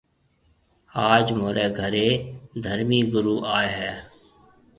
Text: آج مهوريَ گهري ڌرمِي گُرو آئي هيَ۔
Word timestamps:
آج 1.11 1.25
مهوريَ 1.39 1.65
گهري 1.77 2.09
ڌرمِي 2.63 2.99
گُرو 3.11 3.35
آئي 3.55 3.69
هيَ۔ 3.77 3.91